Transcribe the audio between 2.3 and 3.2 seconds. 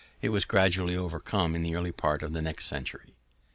the next century.